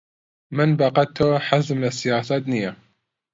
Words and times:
من 0.57 0.69
بەقەد 0.79 1.09
تۆ 1.19 1.27
حەزم 1.49 1.77
لە 1.83 1.91
سیاسەت 1.99 2.43
نییە. 2.51 2.71